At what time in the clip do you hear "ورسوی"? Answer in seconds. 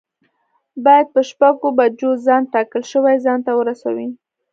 3.55-4.07